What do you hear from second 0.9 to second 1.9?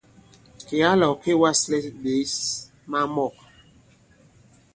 là ɔ̀ kê wa᷇slɛ